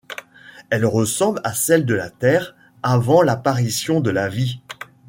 Elle 0.71 0.87
ressemble 0.87 1.39
à 1.43 1.53
celle 1.53 1.85
de 1.85 1.93
la 1.93 2.09
Terre 2.09 2.55
avant 2.81 3.21
l'apparition 3.21 3.99
de 4.01 4.09
la 4.09 4.29
vie. 4.29 4.59